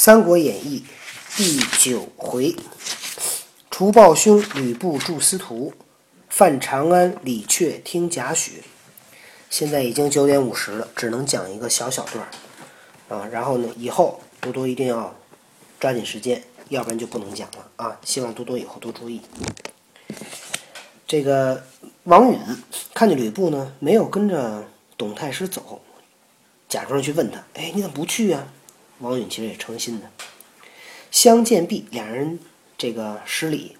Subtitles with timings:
[0.00, 0.84] 三国演义》
[1.36, 2.54] 第九回，
[3.68, 5.74] 除暴兄吕布助司徒，
[6.28, 8.50] 犯长安李榷听贾诩。
[9.50, 13.26] 现在已经九点五十了，只能讲一个小小段儿啊。
[13.32, 15.12] 然后呢，以后多多一定要
[15.80, 17.98] 抓紧时间，要不然就不能讲了啊。
[18.04, 19.20] 希望多多以后多注意。
[21.08, 21.66] 这个
[22.04, 22.38] 王允
[22.94, 24.64] 看见吕布呢，没有跟着
[24.96, 25.80] 董太师走，
[26.68, 28.46] 假装去问他：“哎，你怎么不去啊？”
[28.98, 30.10] 王允其实也诚心的。
[31.10, 32.38] 相见毕，两人
[32.76, 33.76] 这个施礼。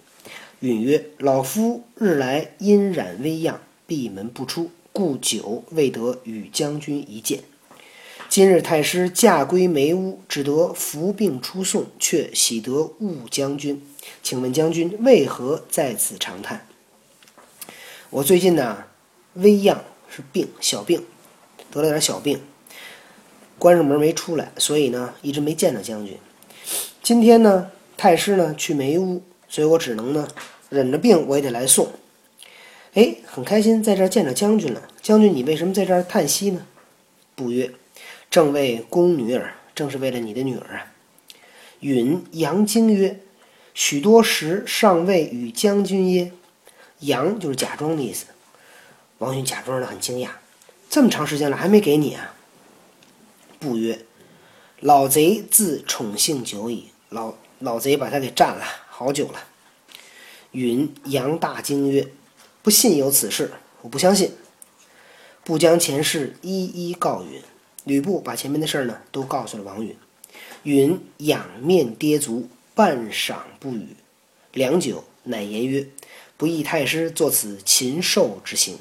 [0.61, 7.45] 允曰：“老夫日来因染微恙，闭门不出，故久未得与将军一见。
[8.29, 13.81] 今日太师驾归梅屋，只得伏病出送，却喜得误将军。
[14.23, 16.67] 请问将军为何在此长叹？”
[18.11, 18.85] 我最近呢，
[19.35, 21.05] 微恙是病，小病，
[21.71, 22.41] 得了点小病。
[23.59, 26.17] 关上门没出来，所以呢一直没见到将军。
[27.03, 30.29] 今天呢，太师呢去梅屋，所以我只能呢
[30.69, 31.89] 忍着病，我也得来送。
[32.95, 34.83] 哎，很开心在这儿见着将军了。
[35.03, 36.67] 将军，你为什么在这儿叹息呢？
[37.35, 37.71] 不曰
[38.31, 40.93] ：“正为宫女儿，正是为了你的女儿啊。”
[41.81, 43.21] 允杨惊曰
[43.75, 46.33] ：“许多时尚未与将军耶？”
[47.01, 48.27] 杨就是假装的意思。
[49.19, 50.31] 王允假装的很惊讶
[50.91, 52.35] ：“这么长时间了，还没给你啊？”
[53.59, 54.05] 不曰
[54.81, 59.45] ：“老贼自宠幸久矣，老老贼把他给占了好久了。”
[60.53, 62.09] 允杨大惊曰
[62.63, 64.33] ：“不信有此事，我不相信。”
[65.45, 67.43] 不将前事一一告允。
[67.85, 69.97] 吕布把前面的事儿呢都告诉了王允。
[70.65, 73.97] 允仰面跌足，半晌不语。
[74.53, 75.89] 良久，乃言曰
[76.37, 78.79] ：“不义太师作此禽兽之行。”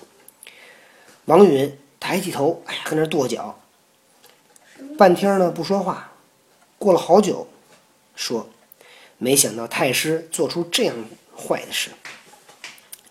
[1.26, 3.60] 王允抬起头，哎呀，跟那跺脚。
[4.98, 6.12] 半天呢不说话，
[6.80, 7.48] 过了好久，
[8.16, 8.50] 说
[9.20, 10.96] ：“没想到太师做出这样
[11.38, 11.92] 坏的事。”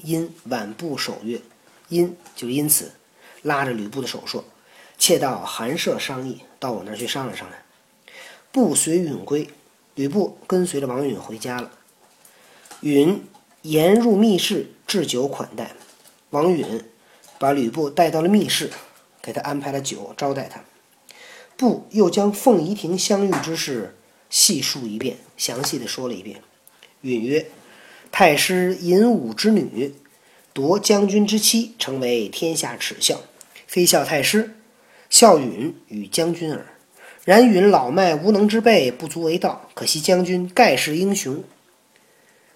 [0.02, 1.40] 因挽部守曰
[1.88, 2.90] ：“因就因此，
[3.42, 4.44] 拉着吕布的手说
[4.98, 7.62] ：‘妾到寒舍商议，到我那儿去商量商量。’
[8.50, 9.48] 不随允归，
[9.94, 11.70] 吕布跟随着王允回家了。
[12.80, 13.24] 允
[13.62, 15.70] 言入密室置酒款待，
[16.30, 16.84] 王允
[17.38, 18.72] 把吕布带到了密室，
[19.22, 20.60] 给他安排了酒招待他。
[21.56, 23.96] 布又将凤仪亭相遇之事
[24.28, 26.42] 细述一遍，详细的说了一遍。
[27.02, 27.46] 允曰
[28.12, 29.94] ：“太师引武之女，
[30.52, 33.20] 夺将军之妻，成为天下耻笑。
[33.66, 34.56] 非笑太师，
[35.08, 36.66] 笑允与将军耳。
[37.24, 39.68] 然允老迈无能之辈，不足为道。
[39.74, 41.42] 可惜将军盖世英雄，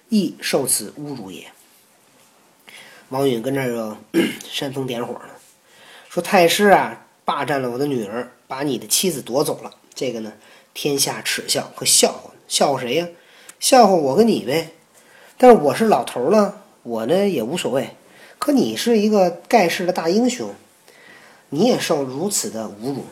[0.08, 1.46] 亦受此侮辱也。”
[3.10, 3.96] 王允跟这个
[4.48, 5.30] 煽风点火呢，
[6.08, 10.32] 说：“太师啊，霸占了我的女儿。”把你的妻子夺走了，这个呢，
[10.74, 13.06] 天下耻笑和笑话，笑话谁呀？
[13.60, 14.72] 笑话我跟你呗。
[15.38, 17.90] 但是我是老头了，我呢也无所谓。
[18.40, 20.52] 可你是一个盖世的大英雄，
[21.50, 23.04] 你也受如此的侮辱，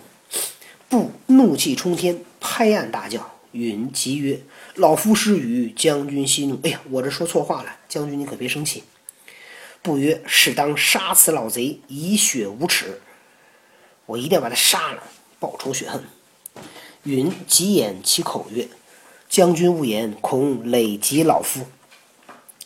[0.89, 3.35] 不怒气冲天，拍案大叫。
[3.53, 4.41] 允急曰
[4.75, 8.83] ：“老夫失语，将军息怒。”哎呀，我这说错话了，将军你可别生气。
[9.83, 13.01] 不曰：“适当杀此老贼，以雪无耻。
[14.09, 15.03] 我一定要把他杀了。”
[15.39, 16.03] 报仇雪恨，
[17.05, 18.67] 允急掩其口曰
[19.31, 21.65] ：“将军勿言，恐累及老夫。”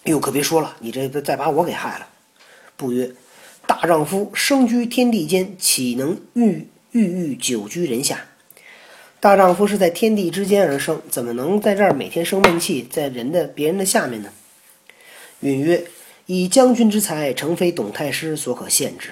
[0.04, 2.06] 哎呦，可别说了，你这再把我给害了。
[2.76, 3.12] 不曰
[3.68, 8.24] ：“大丈夫生居天地间，岂能郁郁郁久居人下？
[9.20, 14.32] 大丈夫是在天地之间而生，怎么能在这儿每天生闷气，在人的别人的下面呢？”
[15.40, 15.86] 允曰
[16.24, 19.10] ：“以将军之才，诚非董太师所可限制。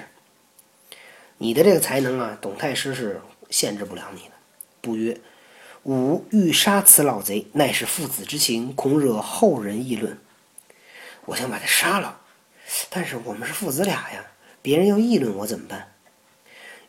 [1.41, 3.19] 你的这个才能啊，董太师是。”
[3.51, 4.35] 限制不了你的。
[4.79, 5.19] 不曰
[5.83, 10.17] ：“吾欲杀此老贼，乃是父子之情，恐惹后人议论。
[11.25, 12.21] 我想把他杀了，
[12.89, 14.25] 但是我们是父子俩呀，
[14.61, 15.91] 别人要议论我怎么办？”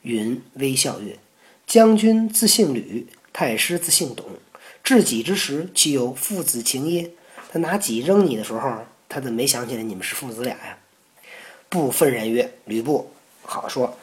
[0.02, 1.18] 允微笑曰
[1.66, 4.24] ：“将军自姓吕，太师自姓董，
[4.84, 7.10] 至己之时，岂有父子情耶？
[7.50, 10.78] 他拿戟扔你的时候，他怎么没想起来你们是父子俩呀？”
[11.68, 13.10] 不愤然曰：“吕布，
[13.42, 13.98] 好说。”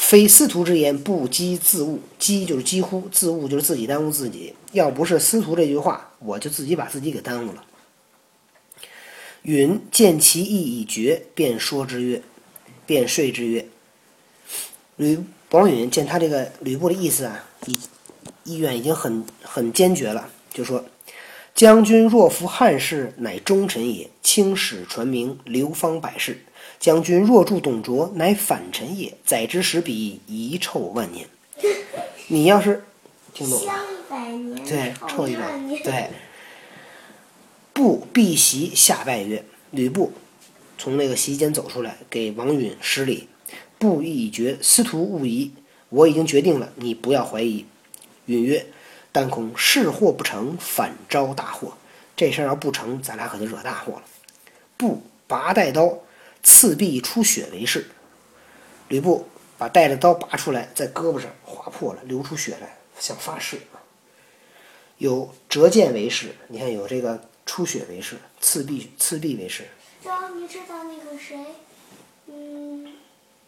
[0.00, 2.00] 非司徒之言，不积自误。
[2.18, 4.54] 积就是几乎，自误就是自己耽误自己。
[4.72, 7.64] 要不是司徒这句话，我就自己把自己给耽误了。
[9.42, 12.22] 允见其意已决，便说之曰
[12.86, 13.68] ：“便说之曰。”
[14.96, 15.16] 吕
[15.50, 17.78] 王允见他这个吕布的意思啊，意
[18.42, 20.84] 意愿已经很很坚决了，就说
[21.54, 26.42] ：“将军若服汉室，乃忠臣也；青史传名，流芳百世。”
[26.80, 29.14] 将军若助董卓，乃反臣也。
[29.26, 31.28] 宰之使彼，遗臭万年。
[32.28, 32.82] 你要是
[33.34, 33.74] 听懂了？
[34.66, 36.08] 对，臭一百年，对。
[37.74, 40.12] 布避席下拜曰：“吕布
[40.78, 43.28] 从那个席间走出来，给王允施礼。
[43.78, 45.52] 布意已决，司徒勿疑。
[45.90, 47.66] 我已经决定了，你不要怀疑。”
[48.24, 48.64] 允曰
[49.12, 51.74] ：“但恐事祸不成，反招大祸。
[52.16, 54.02] 这事儿要不成，咱俩可就惹大祸了。”
[54.78, 55.98] 布拔带刀，
[56.42, 57.90] 刺臂出血为誓。
[58.88, 59.26] 吕布
[59.58, 63.58] 把带着刀拔出来，在胳膊上划破了，流出血来，想发誓
[64.98, 67.28] 有折剑为誓，你看有这个。
[67.46, 69.66] 出血为誓，刺臂刺臂为誓。
[70.04, 71.36] 张你知道那个谁，
[72.26, 72.94] 嗯，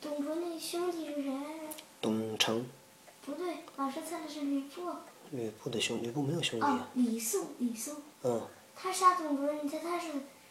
[0.00, 1.76] 董卓那兄弟是谁来着？
[2.00, 2.66] 董承。
[3.24, 4.90] 不对，老师猜的是吕布。
[5.30, 6.66] 吕布的兄，吕布没有兄弟。
[6.66, 8.02] 哦，李肃，李肃。
[8.24, 8.42] 嗯。
[8.74, 10.08] 他杀董卓，你猜他是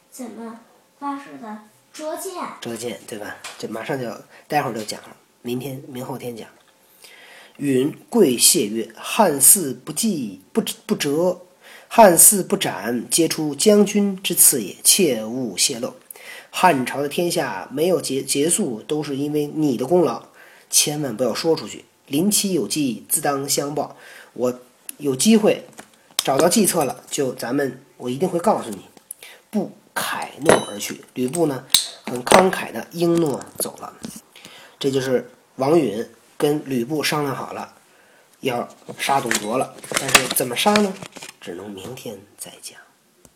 [0.09, 0.61] 怎么
[0.97, 1.63] 发誓的？
[1.93, 2.33] 折剑。
[2.61, 3.38] 折剑，对吧？
[3.57, 6.47] 这马上就要，待会儿就讲了，明天、明后天讲。
[7.57, 11.41] 允跪谢曰：“汉嗣不计，不不折。”
[11.93, 15.93] 汉嗣不斩，皆出将军之赐也，切勿泄露。
[16.49, 20.23] 汉朝的天下没有结结束，都是因为你的功劳，
[20.69, 21.83] 千万不要说出去。
[22.07, 23.97] 临期有计，自当相报。
[24.33, 24.59] 我
[24.97, 25.65] 有机会
[26.17, 28.79] 找到计策了，就咱们我一定会告诉你。
[29.49, 31.65] 不凯诺而去，吕布呢，
[32.12, 33.94] 很慷慨的应诺走了。
[34.78, 36.06] 这就是王允
[36.38, 37.74] 跟吕布商量好了，
[38.42, 38.68] 要
[38.98, 40.94] 杀董卓了，但是怎么杀呢？
[41.40, 42.78] 只能明天再讲。